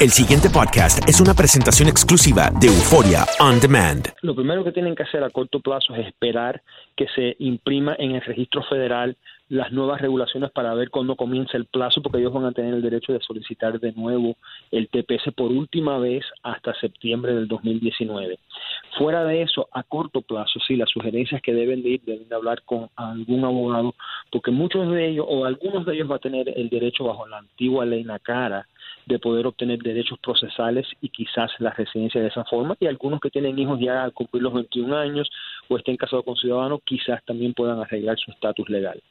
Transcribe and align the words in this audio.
El 0.00 0.10
siguiente 0.10 0.48
podcast 0.48 1.08
es 1.08 1.20
una 1.20 1.34
presentación 1.34 1.88
exclusiva 1.88 2.52
de 2.60 2.68
Euforia 2.68 3.26
On 3.40 3.58
Demand. 3.58 4.06
Lo 4.22 4.32
primero 4.32 4.62
que 4.62 4.70
tienen 4.70 4.94
que 4.94 5.02
hacer 5.02 5.24
a 5.24 5.30
corto 5.30 5.58
plazo 5.58 5.92
es 5.96 6.06
esperar 6.06 6.62
que 6.94 7.08
se 7.16 7.34
imprima 7.40 7.96
en 7.98 8.12
el 8.12 8.20
registro 8.20 8.62
federal 8.62 9.16
las 9.48 9.72
nuevas 9.72 10.00
regulaciones 10.00 10.52
para 10.52 10.72
ver 10.74 10.90
cuándo 10.90 11.16
comienza 11.16 11.56
el 11.56 11.64
plazo, 11.64 12.00
porque 12.00 12.18
ellos 12.18 12.32
van 12.32 12.44
a 12.44 12.52
tener 12.52 12.74
el 12.74 12.82
derecho 12.82 13.12
de 13.12 13.18
solicitar 13.20 13.80
de 13.80 13.90
nuevo 13.90 14.36
el 14.70 14.88
TPS 14.88 15.32
por 15.34 15.50
última 15.50 15.98
vez 15.98 16.24
hasta 16.44 16.78
septiembre 16.78 17.34
del 17.34 17.48
2019. 17.48 18.38
Fuera 18.98 19.24
de 19.24 19.42
eso, 19.42 19.68
a 19.72 19.82
corto 19.82 20.20
plazo, 20.20 20.60
sí, 20.64 20.76
las 20.76 20.90
sugerencias 20.90 21.42
que 21.42 21.52
deben 21.52 21.82
de 21.82 21.88
ir, 21.88 22.02
deben 22.04 22.28
de 22.28 22.34
hablar 22.36 22.62
con 22.64 22.88
algún 22.94 23.44
abogado, 23.44 23.96
porque 24.30 24.52
muchos 24.52 24.88
de 24.92 25.08
ellos 25.08 25.26
o 25.28 25.44
algunos 25.44 25.84
de 25.86 25.94
ellos 25.94 26.08
va 26.08 26.16
a 26.16 26.20
tener 26.20 26.48
el 26.56 26.68
derecho 26.68 27.02
bajo 27.02 27.26
la 27.26 27.38
antigua 27.38 27.84
ley 27.84 28.04
NACARA 28.04 28.68
de 29.08 29.18
poder 29.18 29.46
obtener 29.46 29.78
derechos 29.78 30.18
procesales 30.18 30.86
y 31.00 31.08
quizás 31.08 31.50
la 31.58 31.70
residencia 31.70 32.20
de 32.20 32.28
esa 32.28 32.44
forma, 32.44 32.76
y 32.78 32.86
algunos 32.86 33.20
que 33.20 33.30
tienen 33.30 33.58
hijos 33.58 33.80
ya 33.80 34.04
al 34.04 34.12
cumplir 34.12 34.42
los 34.42 34.52
21 34.52 34.96
años 34.96 35.30
o 35.68 35.78
estén 35.78 35.96
casados 35.96 36.24
con 36.24 36.36
ciudadanos, 36.36 36.80
quizás 36.84 37.24
también 37.24 37.54
puedan 37.54 37.80
arreglar 37.80 38.18
su 38.18 38.30
estatus 38.30 38.68
legal. 38.68 39.02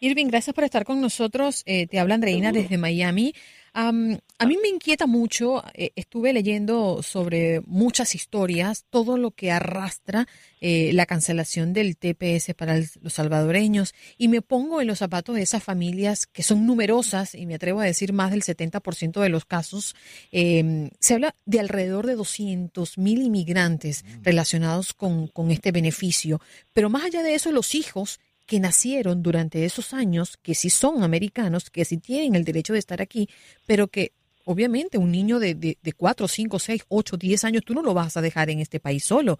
Irving, 0.00 0.26
gracias 0.26 0.52
por 0.52 0.64
estar 0.64 0.84
con 0.84 1.00
nosotros. 1.00 1.62
Eh, 1.64 1.86
te 1.86 2.00
habla 2.00 2.16
Andreina 2.16 2.50
desde 2.50 2.76
Miami. 2.76 3.32
Am, 3.74 4.18
a 4.38 4.44
mí 4.46 4.58
me 4.60 4.68
inquieta 4.68 5.06
mucho, 5.06 5.64
eh, 5.72 5.92
estuve 5.96 6.34
leyendo 6.34 7.02
sobre 7.02 7.62
muchas 7.62 8.14
historias, 8.14 8.84
todo 8.90 9.16
lo 9.16 9.30
que 9.30 9.50
arrastra 9.50 10.28
eh, 10.60 10.90
la 10.92 11.06
cancelación 11.06 11.72
del 11.72 11.96
TPS 11.96 12.52
para 12.54 12.76
el- 12.76 12.90
los 13.00 13.14
salvadoreños 13.14 13.94
y 14.18 14.28
me 14.28 14.42
pongo 14.42 14.80
en 14.82 14.88
los 14.88 14.98
zapatos 14.98 15.36
de 15.36 15.42
esas 15.42 15.62
familias 15.64 16.26
que 16.26 16.42
son 16.42 16.66
numerosas 16.66 17.34
y 17.34 17.46
me 17.46 17.54
atrevo 17.54 17.80
a 17.80 17.84
decir 17.84 18.12
más 18.12 18.30
del 18.30 18.42
70% 18.42 19.20
de 19.22 19.30
los 19.30 19.46
casos. 19.46 19.96
Eh, 20.32 20.90
se 21.00 21.14
habla 21.14 21.34
de 21.46 21.60
alrededor 21.60 22.06
de 22.06 22.14
200 22.14 22.98
mil 22.98 23.22
inmigrantes 23.22 24.04
relacionados 24.22 24.92
con, 24.92 25.28
con 25.28 25.50
este 25.50 25.72
beneficio, 25.72 26.40
pero 26.74 26.90
más 26.90 27.04
allá 27.04 27.22
de 27.22 27.34
eso, 27.34 27.50
los 27.52 27.74
hijos 27.74 28.20
que 28.46 28.60
nacieron 28.60 29.22
durante 29.22 29.64
esos 29.64 29.92
años, 29.92 30.36
que 30.42 30.54
sí 30.54 30.70
son 30.70 31.02
americanos, 31.02 31.70
que 31.70 31.84
sí 31.84 31.98
tienen 31.98 32.34
el 32.34 32.44
derecho 32.44 32.72
de 32.72 32.78
estar 32.78 33.00
aquí, 33.00 33.28
pero 33.66 33.88
que 33.88 34.12
obviamente 34.44 34.98
un 34.98 35.10
niño 35.10 35.38
de, 35.38 35.54
de, 35.54 35.78
de 35.80 35.92
4, 35.92 36.28
5, 36.28 36.58
6, 36.58 36.84
8, 36.88 37.16
10 37.16 37.44
años, 37.44 37.62
tú 37.64 37.74
no 37.74 37.82
lo 37.82 37.94
vas 37.94 38.16
a 38.16 38.20
dejar 38.20 38.50
en 38.50 38.60
este 38.60 38.80
país 38.80 39.04
solo. 39.04 39.38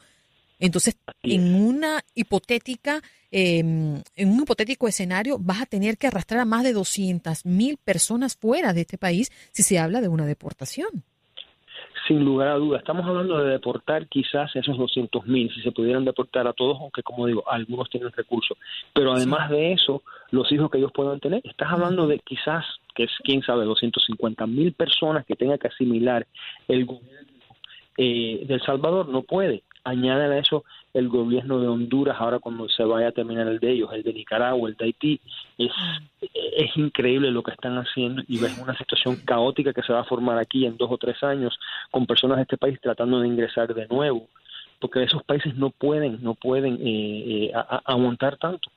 Entonces, 0.62 0.96
en 1.24 1.56
una 1.56 2.04
hipotética, 2.14 3.02
eh, 3.32 3.58
en 3.58 4.28
un 4.28 4.42
hipotético 4.42 4.86
escenario, 4.86 5.36
vas 5.36 5.62
a 5.62 5.66
tener 5.66 5.98
que 5.98 6.06
arrastrar 6.06 6.40
a 6.40 6.44
más 6.44 6.62
de 6.62 6.72
200 6.72 7.44
mil 7.46 7.78
personas 7.78 8.36
fuera 8.36 8.72
de 8.72 8.82
este 8.82 8.96
país 8.96 9.32
si 9.50 9.64
se 9.64 9.80
habla 9.80 10.00
de 10.00 10.06
una 10.06 10.24
deportación. 10.24 11.02
Sin 12.12 12.26
lugar 12.26 12.48
a 12.48 12.56
dudas, 12.56 12.80
estamos 12.80 13.06
hablando 13.06 13.38
de 13.38 13.52
deportar 13.52 14.06
quizás 14.06 14.54
esos 14.54 14.76
200 14.76 15.26
mil, 15.26 15.50
si 15.54 15.62
se 15.62 15.72
pudieran 15.72 16.04
deportar 16.04 16.46
a 16.46 16.52
todos, 16.52 16.76
aunque 16.78 17.02
como 17.02 17.26
digo, 17.26 17.42
algunos 17.50 17.88
tienen 17.88 18.12
recursos. 18.12 18.58
Pero 18.92 19.14
además 19.14 19.48
de 19.48 19.72
eso, 19.72 20.02
los 20.30 20.52
hijos 20.52 20.70
que 20.70 20.76
ellos 20.76 20.92
puedan 20.92 21.20
tener, 21.20 21.40
estás 21.42 21.72
hablando 21.72 22.06
de 22.06 22.18
quizás, 22.18 22.66
que 22.94 23.04
es 23.04 23.10
quién 23.24 23.40
sabe, 23.42 23.64
250 23.64 24.46
mil 24.46 24.74
personas 24.74 25.24
que 25.24 25.36
tenga 25.36 25.56
que 25.56 25.68
asimilar 25.68 26.26
el 26.68 26.84
gobierno 26.84 27.32
eh, 27.96 28.44
de 28.46 28.54
El 28.56 28.60
Salvador, 28.60 29.08
no 29.08 29.22
puede. 29.22 29.62
Añaden 29.84 30.32
a 30.32 30.38
eso 30.38 30.64
el 30.94 31.08
gobierno 31.08 31.60
de 31.60 31.68
Honduras 31.68 32.16
ahora 32.18 32.38
cuando 32.38 32.68
se 32.68 32.84
vaya 32.84 33.08
a 33.08 33.12
terminar 33.12 33.48
el 33.48 33.58
de 33.58 33.72
ellos, 33.72 33.90
el 33.92 34.02
de 34.02 34.12
Nicaragua, 34.12 34.68
el 34.68 34.76
de 34.76 34.84
Haití. 34.84 35.20
Es, 35.58 35.72
es 36.56 36.76
increíble 36.76 37.30
lo 37.30 37.42
que 37.42 37.52
están 37.52 37.76
haciendo 37.78 38.22
y 38.28 38.38
ves 38.38 38.58
una 38.58 38.76
situación 38.76 39.16
caótica 39.24 39.72
que 39.72 39.82
se 39.82 39.92
va 39.92 40.00
a 40.00 40.04
formar 40.04 40.38
aquí 40.38 40.66
en 40.66 40.76
dos 40.76 40.90
o 40.90 40.98
tres 40.98 41.22
años 41.22 41.58
con 41.90 42.06
personas 42.06 42.36
de 42.36 42.42
este 42.42 42.58
país 42.58 42.78
tratando 42.80 43.20
de 43.20 43.28
ingresar 43.28 43.72
de 43.74 43.86
nuevo, 43.88 44.28
porque 44.80 45.02
esos 45.02 45.22
países 45.24 45.54
no 45.56 45.70
pueden, 45.70 46.22
no 46.22 46.34
pueden 46.34 46.74
eh, 46.74 47.50
eh, 47.50 47.52
aguantar 47.84 48.36
tanto. 48.36 48.70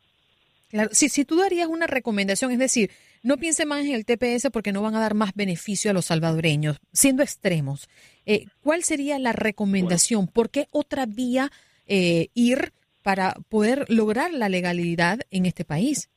Claro, 0.75 0.89
si, 0.91 1.07
si 1.07 1.23
tú 1.23 1.37
darías 1.37 1.69
una 1.69 1.87
recomendación, 1.87 2.51
es 2.51 2.59
decir, 2.59 2.91
no 3.23 3.37
piense 3.37 3.65
más 3.65 3.85
en 3.85 3.93
el 3.95 4.03
TPS 4.05 4.49
porque 4.51 4.73
no 4.73 4.81
van 4.81 4.93
a 4.95 4.99
dar 4.99 5.13
más 5.13 5.33
beneficio 5.33 5.89
a 5.89 5.93
los 5.93 6.05
salvadoreños, 6.05 6.79
siendo 6.91 7.23
extremos, 7.23 7.87
eh, 8.25 8.47
¿cuál 8.61 8.83
sería 8.83 9.17
la 9.17 9.31
recomendación? 9.31 10.27
¿Por 10.27 10.49
qué 10.49 10.67
otra 10.71 11.05
vía 11.05 11.49
eh, 11.87 12.27
ir 12.33 12.73
para 13.03 13.35
poder 13.47 13.85
lograr 13.89 14.33
la 14.33 14.49
legalidad 14.49 15.19
en 15.31 15.45
este 15.45 15.63
país? 15.63 16.09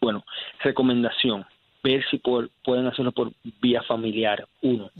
Bueno, 0.00 0.24
recomendación, 0.64 1.44
ver 1.84 2.04
si 2.10 2.18
por- 2.18 2.50
pueden 2.64 2.86
hacerlo 2.86 3.12
por 3.12 3.32
vía 3.62 3.82
familiar, 3.84 4.48
uno. 4.62 4.90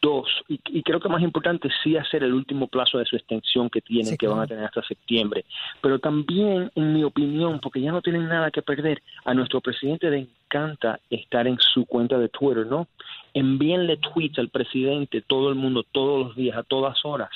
Dos, 0.00 0.28
y, 0.48 0.60
y 0.66 0.82
creo 0.82 1.00
que 1.00 1.08
más 1.08 1.22
importante, 1.22 1.68
sí 1.82 1.96
hacer 1.96 2.22
el 2.22 2.32
último 2.32 2.68
plazo 2.68 2.98
de 2.98 3.04
su 3.04 3.16
extensión 3.16 3.68
que 3.68 3.80
tienen, 3.80 4.12
Sí, 4.12 4.16
que 4.16 4.28
van 4.28 4.40
a 4.40 4.46
tener 4.46 4.64
hasta 4.64 4.82
septiembre. 4.82 5.44
Pero 5.80 5.98
también, 5.98 6.70
en 6.76 6.92
mi 6.92 7.02
opinión, 7.02 7.58
porque 7.60 7.80
ya 7.80 7.90
no 7.90 8.00
tienen 8.00 8.28
nada 8.28 8.50
que 8.52 8.62
perder, 8.62 9.02
a 9.24 9.34
nuestro 9.34 9.60
presidente 9.60 10.08
le 10.10 10.18
encanta 10.18 11.00
estar 11.10 11.48
en 11.48 11.58
su 11.58 11.84
cuenta 11.84 12.16
de 12.16 12.28
Twitter, 12.28 12.66
¿no? 12.66 12.86
Envíenle 13.34 13.96
tweets 13.96 14.38
al 14.38 14.50
presidente, 14.50 15.20
todo 15.22 15.48
el 15.48 15.56
mundo, 15.56 15.84
todos 15.90 16.26
los 16.26 16.36
días, 16.36 16.56
a 16.56 16.62
todas 16.62 17.04
horas, 17.04 17.30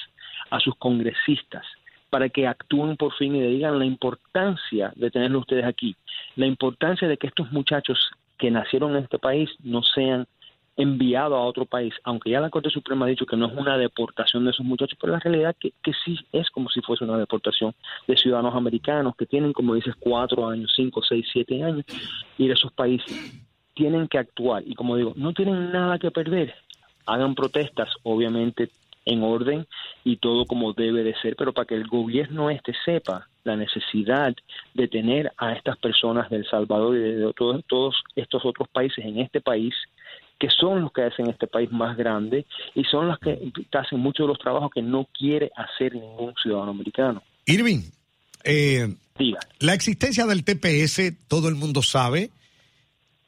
a 0.50 0.60
sus 0.60 0.76
congresistas, 0.76 1.66
para 2.10 2.28
que 2.28 2.46
actúen 2.46 2.96
por 2.96 3.12
fin 3.14 3.34
y 3.34 3.40
le 3.40 3.48
digan 3.48 3.78
la 3.78 3.86
importancia 3.86 4.92
de 4.94 5.10
tenerlo 5.10 5.40
ustedes 5.40 5.64
aquí, 5.64 5.96
la 6.36 6.46
importancia 6.46 7.08
de 7.08 7.16
que 7.16 7.26
estos 7.26 7.50
muchachos 7.50 8.10
que 8.38 8.50
nacieron 8.50 8.96
en 8.96 9.04
este 9.04 9.18
país 9.18 9.50
no 9.62 9.82
sean 9.82 10.26
enviados 10.82 11.38
a 11.38 11.43
otro 11.43 11.64
país, 11.64 11.94
aunque 12.05 12.31
ya 12.31 12.40
la 12.40 12.50
Corte 12.50 12.70
Suprema 12.70 13.06
ha 13.06 13.08
dicho 13.08 13.26
que 13.26 13.37
no 13.37 13.46
es 13.46 13.52
una 13.52 13.79
deportación 13.79 14.44
de 14.44 14.50
esos 14.50 14.67
muchachos, 14.67 14.99
pero 15.00 15.12
la 15.12 15.20
realidad 15.20 15.56
que, 15.58 15.73
que 15.82 15.93
sí 16.05 16.19
es 16.32 16.50
como 16.50 16.69
si 16.69 16.81
fuese 16.81 17.05
una 17.05 17.19
deportación 17.19 17.75
de 18.06 18.17
ciudadanos 18.17 18.55
americanos 18.55 19.14
que 19.17 19.26
tienen, 19.26 19.52
como 19.52 19.75
dices, 19.75 19.94
cuatro 19.99 20.49
años, 20.49 20.73
cinco, 20.75 21.02
seis, 21.02 21.26
siete 21.32 21.62
años, 21.62 21.84
ir 22.38 22.50
a 22.50 22.55
esos 22.55 22.73
países. 22.73 23.43
tienen 23.75 24.08
que 24.08 24.19
actuar 24.19 24.62
y 24.67 24.75
como 24.75 24.96
digo, 24.96 25.12
no 25.17 25.32
tienen 25.32 25.73
nada 25.73 25.99
que 25.99 26.11
perder. 26.11 26.55
Hagan 27.06 27.34
protestas, 27.34 27.88
obviamente 28.02 28.69
en 29.05 29.23
orden 29.23 29.67
y 30.05 30.17
todo 30.17 30.46
como 30.46 30.73
debe 30.73 31.02
de 31.02 31.14
ser, 31.17 31.37
pero 31.37 31.52
para 31.52 31.67
que 31.67 31.75
el 31.75 31.87
gobierno 31.87 32.50
este 32.50 32.73
sepa 32.84 33.29
la 33.44 33.56
necesidad 33.56 34.34
de 34.75 34.88
tener 34.88 35.32
a 35.37 35.52
estas 35.52 35.76
personas 35.79 36.31
del 36.31 36.46
Salvador 36.46 36.96
y 36.96 37.00
de 37.00 37.32
todos, 37.32 37.64
todos 37.67 38.02
estos 38.14 38.44
otros 38.44 38.69
países 38.69 39.05
en 39.05 39.19
este 39.19 39.40
país 39.40 39.75
que 40.42 40.50
son 40.50 40.80
los 40.80 40.92
que 40.92 41.04
hacen 41.04 41.30
este 41.30 41.46
país 41.46 41.70
más 41.70 41.96
grande 41.96 42.46
y 42.74 42.82
son 42.82 43.06
los 43.06 43.20
que 43.20 43.52
hacen 43.74 44.00
muchos 44.00 44.24
de 44.24 44.28
los 44.28 44.40
trabajos 44.40 44.72
que 44.74 44.82
no 44.82 45.08
quiere 45.16 45.52
hacer 45.54 45.94
ningún 45.94 46.34
ciudadano 46.42 46.72
americano. 46.72 47.22
Irving, 47.46 47.82
eh, 48.42 48.92
la 49.60 49.72
existencia 49.72 50.26
del 50.26 50.42
TPS, 50.42 51.14
todo 51.28 51.48
el 51.48 51.54
mundo 51.54 51.80
sabe 51.80 52.30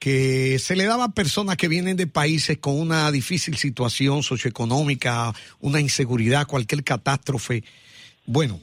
que 0.00 0.58
se 0.58 0.74
le 0.74 0.86
daba 0.86 1.04
a 1.04 1.12
personas 1.12 1.56
que 1.56 1.68
vienen 1.68 1.96
de 1.96 2.08
países 2.08 2.58
con 2.58 2.80
una 2.80 3.12
difícil 3.12 3.58
situación 3.58 4.24
socioeconómica, 4.24 5.32
una 5.60 5.80
inseguridad, 5.80 6.48
cualquier 6.48 6.82
catástrofe. 6.82 7.62
Bueno, 8.26 8.58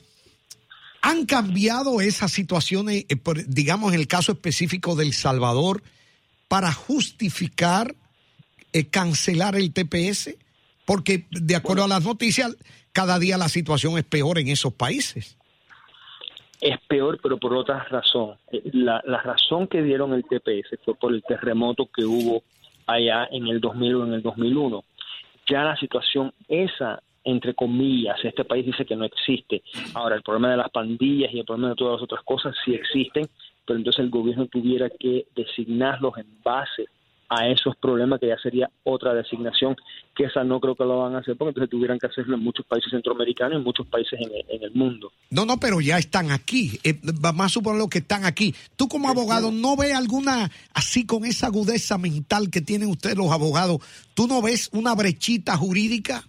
han 1.01 1.25
cambiado 1.25 2.01
esas 2.01 2.33
situaciones, 2.33 3.05
eh, 3.07 3.17
digamos 3.47 3.93
en 3.93 4.01
el 4.01 4.07
caso 4.07 4.33
específico 4.33 4.97
del 4.97 5.13
Salvador, 5.13 5.81
para 6.49 6.73
justificar 6.73 7.95
eh, 8.73 8.87
cancelar 8.87 9.55
el 9.55 9.73
TPS, 9.73 10.35
porque 10.85 11.25
de 11.31 11.55
acuerdo 11.55 11.83
a 11.83 11.87
las 11.87 12.03
noticias, 12.03 12.55
cada 12.91 13.19
día 13.19 13.37
la 13.37 13.49
situación 13.49 13.97
es 13.97 14.03
peor 14.03 14.39
en 14.39 14.49
esos 14.49 14.73
países 14.73 15.37
es 16.61 16.79
peor, 16.87 17.19
pero 17.21 17.37
por 17.37 17.55
otra 17.55 17.83
razón. 17.85 18.35
Eh, 18.51 18.61
la, 18.73 19.01
la 19.05 19.21
razón 19.21 19.67
que 19.67 19.81
dieron 19.81 20.13
el 20.13 20.23
TPS 20.23 20.79
fue 20.85 20.93
por 20.93 21.11
el 21.11 21.23
terremoto 21.23 21.87
que 21.87 22.05
hubo 22.05 22.43
allá 22.85 23.27
en 23.31 23.47
el 23.47 23.59
2000 23.59 23.95
o 23.95 24.05
en 24.05 24.13
el 24.13 24.21
2001. 24.21 24.83
Ya 25.49 25.63
la 25.63 25.75
situación 25.77 26.31
esa, 26.47 27.01
entre 27.23 27.55
comillas, 27.55 28.23
este 28.23 28.45
país 28.45 28.65
dice 28.65 28.85
que 28.85 28.95
no 28.95 29.05
existe. 29.05 29.63
Ahora, 29.95 30.15
el 30.15 30.21
problema 30.21 30.51
de 30.51 30.57
las 30.57 30.69
pandillas 30.69 31.33
y 31.33 31.39
el 31.39 31.45
problema 31.45 31.69
de 31.69 31.75
todas 31.75 31.93
las 31.93 32.03
otras 32.03 32.23
cosas 32.23 32.55
sí 32.63 32.75
existen, 32.75 33.27
pero 33.65 33.79
entonces 33.79 33.99
el 33.99 34.11
gobierno 34.11 34.45
tuviera 34.45 34.89
que 34.89 35.25
designarlos 35.35 36.15
en 36.17 36.27
base 36.43 36.85
a 37.33 37.47
esos 37.47 37.77
problemas 37.77 38.19
que 38.19 38.27
ya 38.27 38.37
sería 38.37 38.69
otra 38.83 39.13
designación, 39.13 39.77
que 40.13 40.25
esa 40.25 40.43
no 40.43 40.59
creo 40.59 40.75
que 40.75 40.83
lo 40.83 40.99
van 40.99 41.15
a 41.15 41.19
hacer 41.19 41.37
porque 41.37 41.51
entonces 41.51 41.69
tuvieran 41.69 41.97
que 41.97 42.07
hacerlo 42.07 42.35
en 42.35 42.43
muchos 42.43 42.65
países 42.65 42.91
centroamericanos 42.91 43.53
y 43.53 43.55
en 43.55 43.63
muchos 43.63 43.87
países 43.87 44.19
en 44.19 44.61
el, 44.61 44.71
mundo. 44.73 45.13
No, 45.29 45.45
no, 45.45 45.57
pero 45.57 45.79
ya 45.79 45.97
están 45.97 46.29
aquí, 46.29 46.77
eh, 46.83 46.99
más 47.33 47.45
a 47.45 47.49
suponer 47.49 47.87
que 47.89 47.99
están 47.99 48.25
aquí. 48.25 48.53
Tú 48.75 48.89
como 48.89 49.07
abogado, 49.07 49.49
¿no 49.49 49.77
ves 49.77 49.93
alguna, 49.93 50.51
así 50.73 51.05
con 51.05 51.23
esa 51.23 51.47
agudeza 51.47 51.97
mental 51.97 52.49
que 52.49 52.59
tienen 52.59 52.89
ustedes 52.89 53.15
los 53.15 53.31
abogados, 53.31 53.79
tú 54.13 54.27
no 54.27 54.41
ves 54.41 54.69
una 54.73 54.93
brechita 54.93 55.55
jurídica 55.55 56.25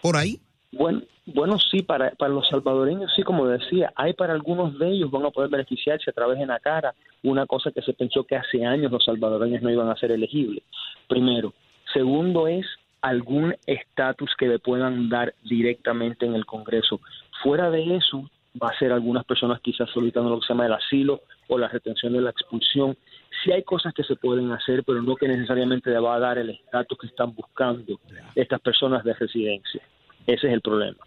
por 0.00 0.16
ahí? 0.16 0.40
Bueno, 0.78 1.02
bueno, 1.26 1.58
sí, 1.58 1.82
para, 1.82 2.12
para 2.12 2.32
los 2.32 2.48
salvadoreños, 2.48 3.12
sí, 3.16 3.24
como 3.24 3.48
decía, 3.48 3.92
hay 3.96 4.12
para 4.12 4.32
algunos 4.32 4.78
de 4.78 4.88
ellos 4.88 5.10
van 5.10 5.26
a 5.26 5.30
poder 5.30 5.50
beneficiarse 5.50 6.08
a 6.08 6.12
través 6.12 6.38
de 6.38 6.46
la 6.46 6.60
cara, 6.60 6.94
una 7.24 7.46
cosa 7.46 7.72
que 7.72 7.82
se 7.82 7.92
pensó 7.92 8.22
que 8.24 8.36
hace 8.36 8.64
años 8.64 8.92
los 8.92 9.04
salvadoreños 9.04 9.60
no 9.60 9.70
iban 9.70 9.90
a 9.90 9.96
ser 9.96 10.12
elegibles. 10.12 10.62
Primero. 11.08 11.52
Segundo 11.92 12.46
es 12.46 12.64
algún 13.00 13.56
estatus 13.66 14.30
que 14.38 14.46
le 14.46 14.60
puedan 14.60 15.08
dar 15.08 15.34
directamente 15.42 16.26
en 16.26 16.34
el 16.34 16.46
Congreso. 16.46 17.00
Fuera 17.42 17.70
de 17.70 17.96
eso, 17.96 18.30
va 18.62 18.68
a 18.68 18.78
ser 18.78 18.92
algunas 18.92 19.24
personas 19.24 19.60
quizás 19.60 19.90
solicitando 19.90 20.30
lo 20.30 20.40
que 20.40 20.46
se 20.46 20.52
llama 20.52 20.66
el 20.66 20.74
asilo 20.74 21.22
o 21.48 21.58
la 21.58 21.68
retención 21.68 22.12
de 22.12 22.20
la 22.20 22.30
expulsión. 22.30 22.96
Sí 23.42 23.50
hay 23.50 23.64
cosas 23.64 23.92
que 23.94 24.04
se 24.04 24.14
pueden 24.14 24.52
hacer, 24.52 24.84
pero 24.84 25.02
no 25.02 25.16
que 25.16 25.26
necesariamente 25.26 25.90
le 25.90 25.98
va 25.98 26.14
a 26.14 26.20
dar 26.20 26.38
el 26.38 26.50
estatus 26.50 26.98
que 26.98 27.06
están 27.08 27.34
buscando 27.34 27.98
estas 28.36 28.60
personas 28.60 29.02
de 29.02 29.14
residencia. 29.14 29.82
Ese 30.28 30.46
es 30.46 30.52
el 30.52 30.60
problema. 30.60 30.98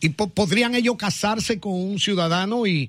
¿Y 0.00 0.10
podrían 0.10 0.76
ellos 0.76 0.94
casarse 0.96 1.58
con 1.58 1.72
un 1.72 1.98
ciudadano 1.98 2.66
y, 2.66 2.88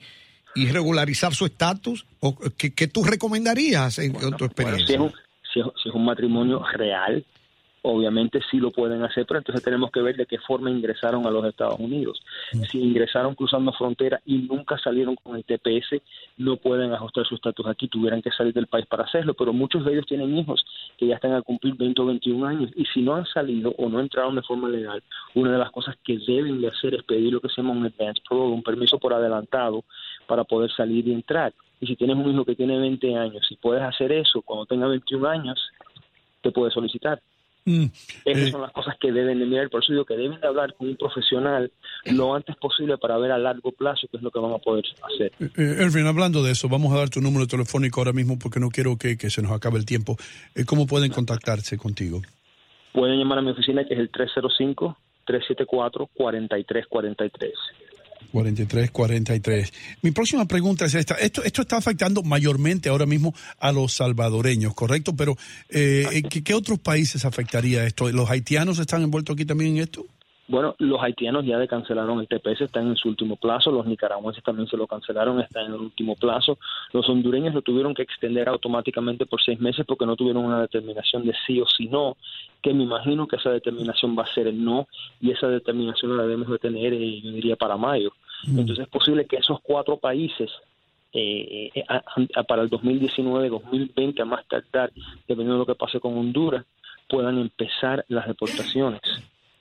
regularizar 0.55 1.33
su 1.33 1.45
estatus? 1.47 2.05
¿O 2.19 2.37
qué, 2.55 2.87
tú 2.87 3.03
recomendarías 3.03 3.97
en, 3.97 4.13
tu 4.37 4.45
experiencia? 4.45 4.99
si, 5.51 5.59
es 5.59 5.93
un, 5.95 6.05
matrimonio 6.05 6.63
real, 6.73 7.25
obviamente 7.83 8.39
sí 8.49 8.57
lo 8.57 8.71
pueden 8.71 9.03
hacer, 9.03 9.25
pero 9.25 9.39
entonces 9.39 9.63
tenemos 9.63 9.91
que 9.91 10.01
ver 10.01 10.15
de 10.15 10.25
qué 10.25 10.37
forma 10.37 10.69
ingresaron 10.69 11.25
a 11.25 11.31
los 11.31 11.45
Estados 11.45 11.79
Unidos. 11.79 12.21
Mm. 12.53 12.63
Si 12.63 12.79
ingresaron 12.79 13.35
cruzando 13.35 13.73
frontera 13.73 14.21
y 14.25 14.37
nunca 14.39 14.77
salieron 14.77 15.15
con 15.15 15.35
el 15.35 15.43
TPS, 15.43 16.01
no 16.37 16.57
pueden 16.57 16.93
ajustar 16.93 17.25
su 17.25 17.35
estatus 17.35 17.67
aquí, 17.67 17.87
tuvieran 17.87 18.21
que 18.21 18.31
salir 18.31 18.53
del 18.53 18.67
país 18.67 18.85
para 18.85 19.03
hacerlo, 19.03 19.33
pero 19.33 19.53
muchos 19.53 19.83
de 19.85 19.93
ellos 19.93 20.05
tienen 20.05 20.37
hijos 20.37 20.65
que 20.97 21.07
ya 21.07 21.15
están 21.15 21.33
a 21.33 21.41
cumplir 21.41 21.75
20 21.75 22.01
o 22.01 22.05
21 22.05 22.45
años 22.45 22.71
y 22.75 22.85
si 22.85 23.01
no 23.01 23.15
han 23.15 23.25
salido 23.25 23.73
o 23.77 23.89
no 23.89 23.99
entraron 23.99 24.35
de 24.35 24.43
forma 24.43 24.69
legal, 24.69 25.01
una 25.33 25.51
de 25.51 25.57
las 25.57 25.71
cosas 25.71 25.95
que 26.03 26.19
deben 26.19 26.61
de 26.61 26.67
hacer 26.67 26.93
es 26.93 27.03
pedir 27.03 27.33
lo 27.33 27.41
que 27.41 27.49
se 27.49 27.61
llama 27.61 27.73
un 27.73 27.85
advance 27.85 28.21
parole, 28.27 28.53
un 28.53 28.63
permiso 28.63 28.99
por 28.99 29.13
adelantado 29.13 29.83
para 30.27 30.43
poder 30.43 30.71
salir 30.71 31.07
y 31.07 31.13
entrar. 31.13 31.53
Y 31.79 31.87
si 31.87 31.95
tienes 31.95 32.15
un 32.15 32.31
hijo 32.31 32.45
que 32.45 32.55
tiene 32.55 32.77
20 32.77 33.15
años 33.15 33.47
y 33.49 33.55
puedes 33.55 33.81
hacer 33.81 34.11
eso 34.11 34.41
cuando 34.43 34.67
tenga 34.67 34.87
21 34.87 35.27
años, 35.27 35.59
te 36.41 36.51
puedes 36.51 36.73
solicitar. 36.73 37.21
Mm, 37.65 37.85
Esas 38.25 38.43
eh, 38.47 38.51
son 38.51 38.61
las 38.61 38.71
cosas 38.71 38.95
que 38.99 39.11
deben 39.11 39.37
de 39.37 39.45
mirar, 39.45 39.69
por 39.69 39.83
eso 39.83 39.93
digo 39.93 40.05
que 40.05 40.15
deben 40.15 40.39
de 40.39 40.47
hablar 40.47 40.73
con 40.73 40.87
un 40.87 40.95
profesional 40.95 41.71
lo 42.05 42.33
antes 42.33 42.55
posible 42.55 42.97
para 42.97 43.17
ver 43.17 43.31
a 43.31 43.37
largo 43.37 43.71
plazo 43.71 44.07
qué 44.09 44.17
es 44.17 44.23
lo 44.23 44.31
que 44.31 44.39
van 44.39 44.53
a 44.53 44.57
poder 44.57 44.83
hacer. 45.03 45.31
Eh, 45.39 45.49
eh, 45.55 45.75
Erwin, 45.79 46.07
hablando 46.07 46.41
de 46.41 46.51
eso, 46.51 46.69
vamos 46.69 46.91
a 46.93 46.97
dar 46.97 47.09
tu 47.09 47.21
número 47.21 47.45
telefónico 47.45 48.01
ahora 48.01 48.13
mismo 48.13 48.39
porque 48.39 48.59
no 48.59 48.69
quiero 48.69 48.97
que, 48.97 49.17
que 49.17 49.29
se 49.29 49.43
nos 49.43 49.51
acabe 49.51 49.77
el 49.77 49.85
tiempo. 49.85 50.17
¿Cómo 50.65 50.87
pueden 50.87 51.11
contactarse 51.11 51.77
contigo? 51.77 52.21
Pueden 52.93 53.19
llamar 53.19 53.37
a 53.37 53.41
mi 53.41 53.51
oficina 53.51 53.85
que 53.85 53.93
es 53.93 53.99
el 53.99 54.09
305 54.09 54.97
374 55.25 56.09
4343. 56.13 57.53
43, 58.31 58.91
43. 58.91 59.73
Mi 60.01 60.11
próxima 60.11 60.45
pregunta 60.45 60.85
es 60.85 60.95
esta. 60.95 61.15
Esto, 61.15 61.43
esto 61.43 61.61
está 61.61 61.77
afectando 61.77 62.23
mayormente 62.23 62.89
ahora 62.89 63.05
mismo 63.05 63.33
a 63.59 63.71
los 63.71 63.93
salvadoreños, 63.93 64.73
¿correcto? 64.73 65.13
Pero 65.15 65.35
eh, 65.69 66.23
¿qué, 66.29 66.43
¿qué, 66.43 66.53
otros 66.53 66.79
países 66.79 67.25
afectaría 67.25 67.85
esto? 67.85 68.09
¿Los 68.11 68.29
haitianos 68.29 68.79
están 68.79 69.03
envueltos 69.03 69.33
aquí 69.35 69.45
también 69.45 69.77
en 69.77 69.83
esto? 69.83 70.05
Bueno, 70.51 70.75
los 70.79 71.01
haitianos 71.01 71.45
ya 71.45 71.65
cancelaron 71.65 72.19
el 72.19 72.27
TPS, 72.27 72.59
están 72.59 72.87
en 72.87 72.97
su 72.97 73.07
último 73.07 73.37
plazo, 73.37 73.71
los 73.71 73.85
nicaragüenses 73.85 74.43
también 74.43 74.67
se 74.67 74.75
lo 74.75 74.85
cancelaron, 74.85 75.39
están 75.39 75.67
en 75.67 75.75
el 75.75 75.79
último 75.79 76.17
plazo, 76.17 76.57
los 76.91 77.07
hondureños 77.07 77.53
lo 77.53 77.61
tuvieron 77.61 77.93
que 77.93 78.01
extender 78.01 78.49
automáticamente 78.49 79.25
por 79.25 79.41
seis 79.41 79.61
meses 79.61 79.85
porque 79.87 80.05
no 80.05 80.17
tuvieron 80.17 80.43
una 80.43 80.59
determinación 80.59 81.25
de 81.25 81.33
sí 81.47 81.61
o 81.61 81.65
sí 81.65 81.87
no, 81.87 82.17
que 82.61 82.73
me 82.73 82.83
imagino 82.83 83.29
que 83.29 83.37
esa 83.37 83.49
determinación 83.49 84.13
va 84.17 84.23
a 84.23 84.33
ser 84.33 84.47
el 84.47 84.61
no 84.61 84.89
y 85.21 85.31
esa 85.31 85.47
determinación 85.47 86.17
la 86.17 86.23
debemos 86.23 86.49
de 86.49 86.59
tener, 86.59 86.93
eh, 86.93 87.21
yo 87.21 87.31
diría, 87.31 87.55
para 87.55 87.77
mayo. 87.77 88.11
Mm. 88.47 88.59
Entonces 88.59 88.83
es 88.85 88.89
posible 88.89 89.25
que 89.25 89.37
esos 89.37 89.59
cuatro 89.61 89.97
países 89.97 90.49
eh, 91.13 91.71
eh 91.73 91.83
para 92.47 92.61
el 92.61 92.69
2019, 92.69 93.49
2020, 93.49 94.21
a 94.21 94.25
más 94.25 94.47
tardar, 94.47 94.91
dependiendo 95.27 95.53
de 95.53 95.59
lo 95.59 95.65
que 95.65 95.75
pase 95.75 95.99
con 95.99 96.17
Honduras, 96.17 96.65
puedan 97.09 97.37
empezar 97.37 98.05
las 98.07 98.27
deportaciones 98.27 99.01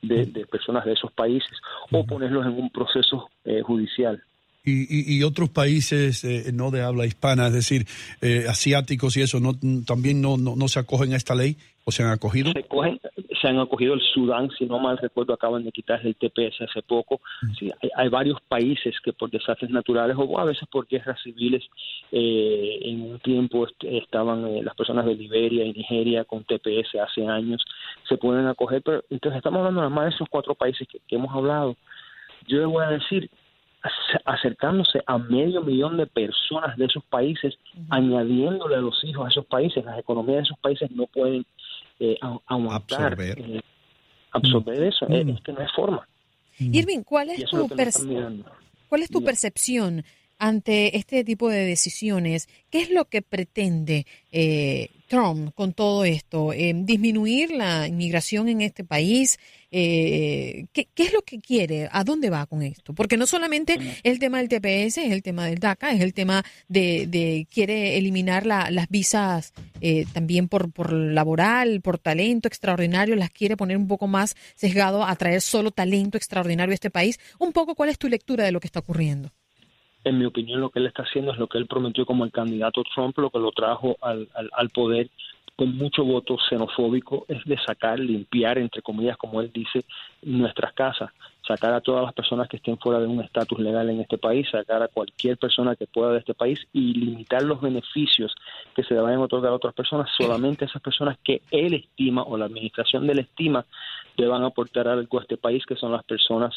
de, 0.03 0.47
personas 0.47 0.85
de 0.85 0.93
esos 0.93 1.13
países 1.13 1.51
o 1.91 2.05
ponerlos 2.07 2.47
en 2.47 2.53
un 2.53 2.71
proceso 2.71 3.31
eh, 3.45 3.63
judicial. 3.63 4.23
Y, 4.63 5.17
y, 5.17 5.23
otros 5.23 5.49
países 5.49 6.23
eh, 6.23 6.51
no 6.53 6.71
de 6.71 6.83
habla 6.83 7.07
hispana, 7.07 7.47
es 7.47 7.55
decir, 7.55 7.87
eh, 8.21 8.45
asiáticos 8.47 9.17
y 9.17 9.23
eso, 9.23 9.41
no, 9.41 9.55
también 9.87 10.21
no, 10.21 10.37
no, 10.37 10.55
no, 10.55 10.69
se 10.69 10.79
acogen 10.79 11.15
a 11.15 11.17
esta 11.17 11.35
ley 11.35 11.57
o 11.85 11.91
se 11.91 12.03
han 12.03 12.11
acogido? 12.11 12.53
Se, 12.53 12.65
cogen, 12.65 13.01
se 13.41 13.49
han 13.49 13.59
acogido 13.59 13.95
el 13.95 14.01
Sudán, 14.01 14.51
si 14.59 14.67
no 14.67 14.79
mal 14.79 14.99
recuerdo, 14.99 15.33
acaban 15.33 15.65
de 15.65 15.73
quitar 15.73 16.05
el 16.05 16.15
TPS 16.15 16.61
hace 16.61 16.83
poco. 16.83 17.21
Mm. 17.43 17.55
Sí, 17.55 17.71
hay, 17.95 18.09
varios 18.09 18.39
países 18.43 18.95
que 19.03 19.13
por 19.13 19.31
desastres 19.31 19.71
naturales 19.71 20.17
o 20.19 20.39
a 20.39 20.45
veces 20.45 20.69
por 20.71 20.87
guerras 20.87 21.19
civiles 21.23 21.65
eh, 22.13 22.81
en 22.83 23.01
un 23.03 23.19
tiempo 23.21 23.67
estaban 23.81 24.47
eh, 24.47 24.63
las 24.63 24.75
personas 24.75 25.07
de 25.07 25.15
Liberia 25.15 25.65
y 25.65 25.73
Nigeria 25.73 26.25
con 26.25 26.45
TPS 26.45 26.97
hace 27.03 27.27
años, 27.27 27.65
se 28.09 28.19
pueden 28.19 28.47
acoger, 28.47 28.83
pero 28.83 29.05
entonces 29.09 29.39
estamos 29.39 29.61
hablando 29.61 29.81
nada 29.81 29.95
más 29.95 30.05
de 30.07 30.15
esos 30.17 30.29
cuatro 30.29 30.55
países 30.55 30.87
que, 30.87 30.99
que 31.09 31.17
hemos 31.17 31.35
hablado. 31.35 31.77
Yo 32.47 32.59
le 32.59 32.67
voy 32.67 32.85
a 32.85 32.91
decir, 32.91 33.31
acercándose 34.25 35.01
a 35.07 35.19
medio 35.19 35.63
millón 35.63 35.97
de 35.97 36.07
personas 36.07 36.77
de 36.77 36.85
esos 36.85 37.05
países, 37.05 37.55
añadiéndole 37.89 38.77
a 38.77 38.81
los 38.81 39.03
hijos 39.05 39.27
a 39.27 39.31
esos 39.31 39.47
países. 39.47 39.85
Las 39.85 39.99
economías 39.99 40.39
de 40.39 40.43
esos 40.43 40.59
países 40.59 40.91
no 40.91 41.07
pueden 41.07 41.47
eh, 41.99 42.19
absorber, 42.47 43.39
eh, 43.39 43.61
absorber 44.33 44.83
eso. 44.83 45.07
Mm. 45.09 45.31
Es 45.31 45.41
que 45.43 45.53
no 45.53 45.61
hay 45.61 45.69
forma. 45.75 46.07
Irving, 46.59 47.03
¿cuál 47.03 47.31
es, 47.31 47.45
tu, 47.47 47.69
¿cuál 48.89 49.03
es 49.03 49.09
tu 49.09 49.25
percepción 49.25 50.05
ante 50.39 50.97
este 50.97 51.25
tipo 51.25 51.49
de 51.49 51.65
decisiones? 51.65 52.49
¿Qué 52.71 52.83
es 52.83 52.91
lo 52.91 53.07
que 53.07 53.23
pretende 53.23 54.07
eh, 54.31 54.91
Trump 55.11 55.53
con 55.55 55.73
todo 55.73 56.05
esto? 56.05 56.53
Eh, 56.53 56.73
¿Disminuir 56.73 57.51
la 57.51 57.89
inmigración 57.89 58.49
en 58.49 58.61
este 58.61 58.85
país? 58.85 59.41
Eh, 59.73 60.67
¿qué, 60.73 60.89
es 60.95 61.13
lo 61.13 61.23
que 61.23 61.41
quiere? 61.41 61.89
¿A 61.91 62.05
dónde 62.05 62.31
va 62.31 62.47
con 62.47 62.63
esto? 62.63 62.95
Porque 62.95 63.17
no 63.17 63.27
solamente 63.27 63.77
el 64.05 64.21
tema 64.21 64.39
del 64.39 64.49
TPS, 64.49 64.99
es 64.99 65.13
el 65.13 65.25
tema 65.25 65.47
del 65.47 65.59
DACA, 65.59 65.91
es 65.91 66.01
el 66.01 66.15
tema 66.15 66.45
de, 66.69 67.47
quiere 67.53 67.99
eliminar 67.99 68.47
las 68.47 68.89
visas 68.89 69.53
eh, 69.81 70.07
también 70.13 70.47
por, 70.49 70.71
por 70.71 70.93
laboral, 70.93 71.81
por 71.81 71.99
talento 71.99 72.47
extraordinario, 72.47 73.17
las 73.17 73.31
quiere 73.31 73.57
poner 73.57 73.77
un 73.77 73.89
poco 73.89 74.07
más 74.07 74.37
sesgado 74.55 75.05
a 75.05 75.17
traer 75.17 75.41
solo 75.41 75.73
talento 75.73 76.19
extraordinario 76.19 76.71
a 76.71 76.75
este 76.75 76.91
país. 76.91 77.19
Un 77.41 77.53
poco, 77.53 77.75
¿cuál 77.75 77.91
es 77.91 77.99
tu 77.99 78.09
lectura 78.09 78.45
de 78.45 78.53
lo 78.53 78.61
que 78.61 78.69
está 78.69 78.79
ocurriendo? 78.79 79.33
En 80.05 80.19
mi 80.19 80.25
opinión, 80.25 80.61
lo 80.61 80.71
que 80.71 80.79
él 80.79 80.87
está 80.87 81.03
haciendo 81.03 81.33
es 81.33 81.39
lo 81.39 81.47
que 81.47 81.59
él 81.59 81.67
prometió 81.67 82.07
como 82.07 82.25
el 82.25 82.33
candidato 82.33 82.83
Trump, 82.95 83.19
lo 83.19 83.31
que 83.31 83.39
lo 83.39 83.53
trajo 83.53 83.97
al, 84.01 84.29
al, 84.35 84.71
poder 84.71 85.11
con 85.57 85.77
mucho 85.77 86.05
voto 86.05 86.39
xenofóbico, 86.49 87.27
es 87.29 87.45
de 87.45 87.59
sacar, 87.59 87.99
limpiar, 87.99 88.57
entre 88.57 88.81
comillas, 88.81 89.19
como 89.19 89.43
él 89.43 89.51
dice, 89.53 89.85
nuestras 90.23 90.73
casas, 90.73 91.11
sacar 91.47 91.75
a 91.75 91.83
todas 91.83 92.05
las 92.05 92.15
personas 92.15 92.49
que 92.49 92.57
estén 92.57 92.79
fuera 92.79 92.99
de 92.99 93.07
un 93.07 93.21
estatus 93.21 93.59
legal 93.59 93.91
en 93.91 94.01
este 94.01 94.17
país, 94.17 94.49
sacar 94.51 94.83
a 94.83 94.89
cualquier 94.89 95.37
persona 95.37 95.77
que 95.77 95.87
pueda 95.87 96.13
de 96.13 96.21
este 96.21 96.33
país 96.33 96.59
y 96.73 96.95
limitar 96.95 97.43
los 97.43 97.61
beneficios 97.61 98.35
que 98.75 98.85
se 98.85 98.95
le 98.95 99.01
vayan 99.01 99.21
a 99.21 99.25
otorgar 99.25 99.53
a 99.53 99.57
otras 99.57 99.75
personas, 99.75 100.09
solamente 100.17 100.65
a 100.65 100.69
esas 100.69 100.81
personas 100.81 101.19
que 101.23 101.43
él 101.51 101.75
estima 101.75 102.23
o 102.23 102.39
la 102.39 102.47
administración 102.47 103.07
de 103.07 103.13
él 103.13 103.19
estima 103.19 103.67
le 104.17 104.27
van 104.29 104.43
a 104.43 104.47
aportar 104.47 104.89
algo 104.89 105.19
a 105.19 105.23
este 105.23 105.37
país, 105.37 105.67
que 105.67 105.77
son 105.77 105.93
las 105.93 106.05
personas, 106.05 106.55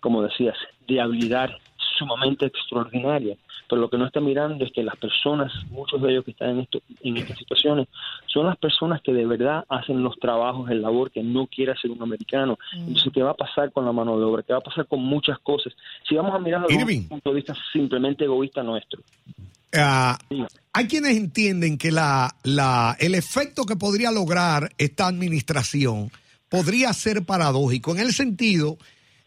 como 0.00 0.22
decías, 0.22 0.56
de 0.86 1.00
habilidad 1.00 1.50
sumamente 1.98 2.46
extraordinaria, 2.46 3.36
pero 3.68 3.80
lo 3.80 3.90
que 3.90 3.98
no 3.98 4.06
está 4.06 4.20
mirando 4.20 4.64
es 4.64 4.72
que 4.72 4.82
las 4.82 4.96
personas, 4.96 5.52
muchos 5.70 6.00
de 6.02 6.10
ellos 6.10 6.24
que 6.24 6.32
están 6.32 6.50
en, 6.50 6.60
esto, 6.60 6.82
en 7.02 7.16
estas 7.16 7.38
situaciones, 7.38 7.88
son 8.26 8.46
las 8.46 8.56
personas 8.56 9.00
que 9.02 9.12
de 9.12 9.26
verdad 9.26 9.64
hacen 9.68 10.02
los 10.02 10.18
trabajos, 10.18 10.70
el 10.70 10.82
labor 10.82 11.10
que 11.10 11.22
no 11.22 11.46
quiere 11.46 11.72
hacer 11.72 11.90
un 11.90 12.02
americano. 12.02 12.58
Mm. 12.74 12.88
Entonces, 12.88 13.12
¿qué 13.12 13.22
va 13.22 13.30
a 13.30 13.36
pasar 13.36 13.72
con 13.72 13.84
la 13.84 13.92
mano 13.92 14.18
de 14.18 14.24
obra? 14.24 14.42
¿Qué 14.42 14.52
va 14.52 14.58
a 14.58 14.62
pasar 14.62 14.86
con 14.86 15.02
muchas 15.02 15.38
cosas? 15.38 15.72
Si 16.08 16.14
vamos 16.14 16.34
a 16.34 16.38
mirar 16.38 16.66
desde 16.66 16.98
un 16.98 17.08
punto 17.08 17.30
de 17.30 17.36
vista 17.36 17.54
simplemente 17.72 18.24
egoísta 18.24 18.62
nuestro. 18.62 19.00
Ah, 19.74 20.18
hay 20.74 20.86
quienes 20.86 21.16
entienden 21.16 21.78
que 21.78 21.90
la, 21.90 22.34
la, 22.42 22.94
el 23.00 23.14
efecto 23.14 23.64
que 23.64 23.76
podría 23.76 24.10
lograr 24.10 24.70
esta 24.76 25.06
administración 25.06 26.10
podría 26.50 26.92
ser 26.92 27.24
paradójico, 27.24 27.92
en 27.92 28.00
el 28.00 28.12
sentido 28.12 28.76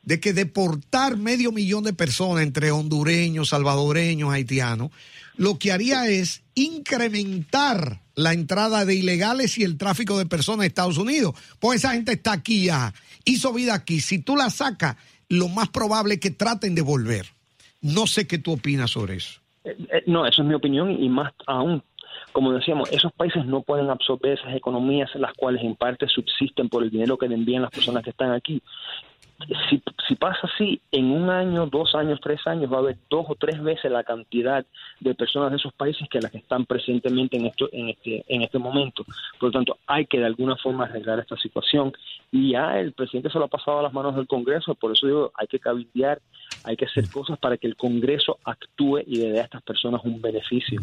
de 0.05 0.19
que 0.19 0.33
deportar 0.33 1.17
medio 1.17 1.51
millón 1.51 1.83
de 1.83 1.93
personas 1.93 2.43
entre 2.43 2.71
hondureños, 2.71 3.49
salvadoreños, 3.49 4.31
haitianos, 4.31 4.91
lo 5.35 5.59
que 5.59 5.71
haría 5.71 6.07
es 6.07 6.43
incrementar 6.53 8.01
la 8.15 8.33
entrada 8.33 8.85
de 8.85 8.95
ilegales 8.95 9.57
y 9.57 9.63
el 9.63 9.77
tráfico 9.77 10.17
de 10.17 10.25
personas 10.25 10.63
a 10.63 10.67
Estados 10.67 10.97
Unidos. 10.97 11.35
Pues 11.59 11.79
esa 11.79 11.93
gente 11.93 12.13
está 12.13 12.31
aquí 12.31 12.65
ya, 12.65 12.93
hizo 13.25 13.51
vida 13.51 13.73
aquí. 13.73 13.99
Si 13.99 14.19
tú 14.19 14.37
la 14.37 14.49
sacas, 14.49 14.95
lo 15.27 15.49
más 15.49 15.69
probable 15.69 16.15
es 16.15 16.19
que 16.19 16.31
traten 16.31 16.75
de 16.75 16.81
volver. 16.81 17.25
No 17.81 18.07
sé 18.07 18.27
qué 18.27 18.37
tú 18.37 18.53
opinas 18.53 18.91
sobre 18.91 19.17
eso. 19.17 19.41
Eh, 19.63 19.75
eh, 19.91 20.03
no, 20.05 20.25
eso 20.25 20.43
es 20.43 20.47
mi 20.47 20.53
opinión 20.53 20.91
y 20.91 21.09
más 21.09 21.33
aún 21.45 21.83
como 22.35 22.51
decíamos, 22.51 22.91
esos 22.91 23.13
países 23.13 23.45
no 23.45 23.61
pueden 23.61 23.89
absorber 23.89 24.37
esas 24.37 24.53
economías, 24.53 25.09
las 25.15 25.31
cuales 25.35 25.63
en 25.63 25.73
parte 25.73 26.05
subsisten 26.09 26.67
por 26.67 26.83
el 26.83 26.89
dinero 26.89 27.17
que 27.17 27.29
le 27.29 27.35
envían 27.35 27.61
las 27.61 27.71
personas 27.71 28.03
que 28.03 28.09
están 28.09 28.33
aquí 28.33 28.61
si, 29.69 29.81
si 30.07 30.15
pasa 30.15 30.39
así, 30.43 30.81
en 30.91 31.11
un 31.11 31.29
año, 31.29 31.65
dos 31.67 31.93
años, 31.95 32.19
tres 32.21 32.45
años, 32.47 32.71
va 32.71 32.77
a 32.77 32.79
haber 32.79 32.97
dos 33.09 33.25
o 33.27 33.35
tres 33.35 33.61
veces 33.61 33.91
la 33.91 34.03
cantidad 34.03 34.65
de 34.99 35.15
personas 35.15 35.51
de 35.51 35.57
esos 35.57 35.73
países 35.73 36.07
que 36.09 36.21
las 36.21 36.31
que 36.31 36.37
están 36.37 36.65
presentemente 36.65 37.37
en, 37.37 37.47
esto, 37.47 37.67
en, 37.71 37.89
este, 37.89 38.23
en 38.27 38.43
este 38.43 38.59
momento. 38.59 39.03
Por 39.39 39.49
lo 39.49 39.51
tanto, 39.51 39.77
hay 39.87 40.05
que 40.05 40.19
de 40.19 40.25
alguna 40.25 40.55
forma 40.55 40.85
arreglar 40.85 41.19
esta 41.19 41.37
situación. 41.37 41.91
Y 42.31 42.51
ya 42.51 42.79
el 42.79 42.93
presidente 42.93 43.29
se 43.29 43.39
lo 43.39 43.45
ha 43.45 43.49
pasado 43.49 43.79
a 43.79 43.83
las 43.83 43.93
manos 43.93 44.15
del 44.15 44.27
Congreso, 44.27 44.75
por 44.75 44.91
eso 44.91 45.05
digo, 45.07 45.31
hay 45.35 45.47
que 45.47 45.59
cabildear, 45.59 46.21
hay 46.63 46.77
que 46.77 46.85
hacer 46.85 47.09
cosas 47.09 47.37
para 47.37 47.57
que 47.57 47.67
el 47.67 47.75
Congreso 47.75 48.39
actúe 48.43 48.99
y 49.05 49.17
le 49.17 49.31
dé 49.31 49.41
a 49.41 49.43
estas 49.43 49.63
personas 49.63 50.01
un 50.03 50.21
beneficio. 50.21 50.81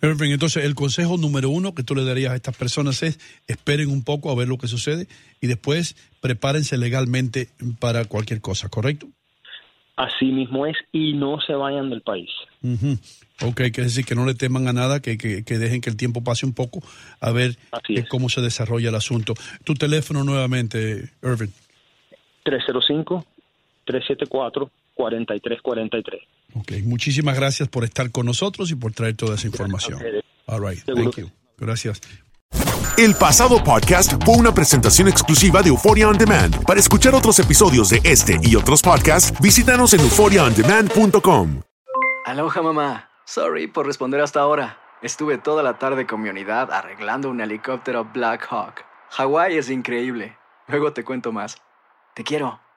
Entonces, 0.00 0.64
el 0.64 0.74
consejo 0.74 1.16
número 1.16 1.50
uno 1.50 1.74
que 1.74 1.82
tú 1.82 1.94
le 1.94 2.04
darías 2.04 2.32
a 2.32 2.36
estas 2.36 2.56
personas 2.56 3.02
es 3.02 3.18
esperen 3.46 3.90
un 3.90 4.04
poco 4.04 4.30
a 4.30 4.34
ver 4.34 4.48
lo 4.48 4.58
que 4.58 4.68
sucede 4.68 5.08
y 5.40 5.48
después 5.48 5.96
prepárense 6.20 6.78
legalmente 6.78 7.48
para 7.80 8.04
cualquier 8.04 8.40
cosa, 8.40 8.68
¿correcto? 8.68 9.08
Así 9.96 10.26
mismo 10.26 10.66
es, 10.66 10.76
y 10.92 11.14
no 11.14 11.40
se 11.40 11.54
vayan 11.54 11.90
del 11.90 12.02
país. 12.02 12.30
Ok, 13.42 13.56
quiere 13.56 13.84
decir 13.84 14.04
que 14.04 14.14
no 14.14 14.26
le 14.26 14.34
teman 14.34 14.68
a 14.68 14.72
nada, 14.72 15.00
que, 15.00 15.18
que, 15.18 15.58
dejen 15.58 15.80
que 15.80 15.90
el 15.90 15.96
tiempo 15.96 16.24
pase 16.24 16.46
un 16.46 16.54
poco 16.54 16.80
a 17.20 17.30
ver 17.30 17.56
cómo 18.08 18.28
se 18.28 18.40
desarrolla 18.40 18.88
el 18.88 18.94
asunto. 18.94 19.34
Tu 19.64 19.74
teléfono 19.74 20.24
nuevamente, 20.24 21.10
Irving. 21.22 21.50
305-374-4343. 23.86 26.20
Ok, 26.54 26.72
muchísimas 26.84 27.36
gracias 27.36 27.68
por 27.68 27.84
estar 27.84 28.10
con 28.10 28.26
nosotros 28.26 28.70
y 28.70 28.74
por 28.74 28.92
traer 28.92 29.16
toda 29.16 29.34
esa 29.34 29.46
información. 29.46 30.00
All 30.46 30.60
right, 30.60 30.84
thank 30.84 31.16
you. 31.16 31.30
Gracias. 31.58 32.00
El 32.96 33.14
pasado 33.14 33.62
podcast 33.64 34.12
fue 34.24 34.36
una 34.36 34.54
presentación 34.54 35.08
exclusiva 35.08 35.62
de 35.62 35.70
Euphoria 35.70 36.08
On 36.08 36.16
Demand. 36.16 36.64
Para 36.64 36.78
escuchar 36.78 37.14
otros 37.14 37.38
episodios 37.40 37.90
de 37.90 38.00
este 38.04 38.38
y 38.42 38.54
otros 38.54 38.82
podcasts, 38.82 39.36
visítanos 39.40 39.94
en 39.94 40.00
euphoriaondemand.com. 40.00 41.60
Aloha 42.24 42.62
mamá. 42.62 43.10
Sorry 43.26 43.66
por 43.66 43.86
responder 43.86 44.20
hasta 44.20 44.40
ahora. 44.40 44.78
Estuve 45.02 45.38
toda 45.38 45.62
la 45.62 45.78
tarde 45.78 46.06
con 46.06 46.22
mi 46.22 46.28
unidad 46.28 46.70
arreglando 46.72 47.30
un 47.30 47.40
helicóptero 47.40 48.04
Black 48.14 48.46
Hawk. 48.48 48.84
Hawái 49.10 49.58
es 49.58 49.70
increíble. 49.70 50.36
Luego 50.68 50.92
te 50.92 51.04
cuento 51.04 51.32
más. 51.32 51.60
Te 52.14 52.22
quiero. 52.22 52.63